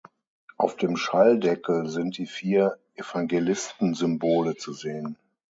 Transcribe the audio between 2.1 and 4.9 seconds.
die vier Evangelistensymbole zu